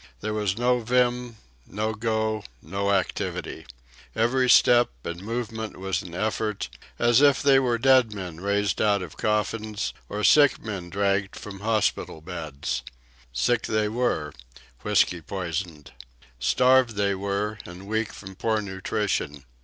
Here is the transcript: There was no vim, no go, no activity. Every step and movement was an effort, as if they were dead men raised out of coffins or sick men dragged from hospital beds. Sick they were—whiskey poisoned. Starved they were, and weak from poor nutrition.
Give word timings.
There 0.21 0.33
was 0.33 0.57
no 0.57 0.79
vim, 0.79 1.35
no 1.67 1.93
go, 1.93 2.43
no 2.59 2.89
activity. 2.91 3.67
Every 4.15 4.49
step 4.49 4.89
and 5.03 5.21
movement 5.21 5.77
was 5.77 6.01
an 6.01 6.15
effort, 6.15 6.69
as 6.97 7.21
if 7.21 7.39
they 7.43 7.59
were 7.59 7.77
dead 7.77 8.11
men 8.11 8.39
raised 8.41 8.81
out 8.81 9.03
of 9.03 9.15
coffins 9.15 9.93
or 10.09 10.23
sick 10.23 10.57
men 10.57 10.89
dragged 10.89 11.35
from 11.35 11.59
hospital 11.59 12.19
beds. 12.19 12.81
Sick 13.31 13.67
they 13.67 13.87
were—whiskey 13.87 15.21
poisoned. 15.21 15.91
Starved 16.39 16.95
they 16.95 17.13
were, 17.13 17.59
and 17.63 17.85
weak 17.85 18.11
from 18.11 18.33
poor 18.35 18.59
nutrition. 18.59 19.45